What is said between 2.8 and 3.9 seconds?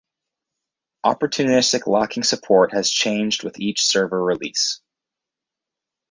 changed with each